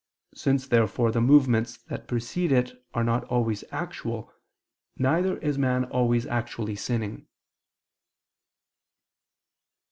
[0.33, 4.33] Since therefore the movements that precede it are not always actual,
[4.97, 7.27] neither is man always actually sinning.